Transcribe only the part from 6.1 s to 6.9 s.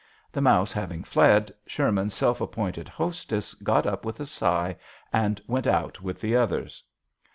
the others.